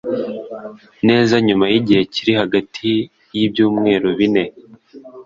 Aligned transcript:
neza 1.07 1.35
nyuma 1.47 1.65
y'igihe 1.73 2.01
kiri 2.13 2.31
hagati 2.41 2.89
y'ibyumwerubine 3.37 4.43